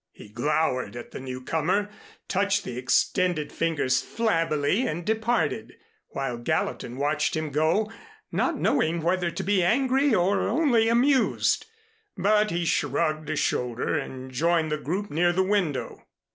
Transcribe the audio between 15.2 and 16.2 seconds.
the window.